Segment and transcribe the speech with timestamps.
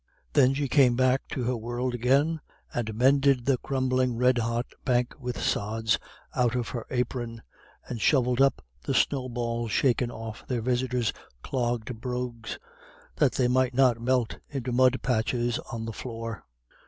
[0.33, 2.39] Then she came back to her world again,
[2.73, 5.99] and mended the crumbling red hot bank with sods
[6.35, 7.43] out of her apron,
[7.87, 12.57] and shovelled up the snow balls shaken off their visitors' clogged brogues,
[13.17, 16.45] that they might not melt into mud patches on the floor.